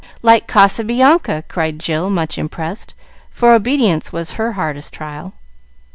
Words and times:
"Like 0.23 0.47
Casabianca!" 0.47 1.43
cried 1.47 1.79
Jill, 1.79 2.09
much 2.09 2.39
impressed, 2.39 2.95
for 3.29 3.51
obedience 3.53 4.11
was 4.11 4.31
her 4.31 4.53
hardest 4.53 4.95
trial. 4.95 5.33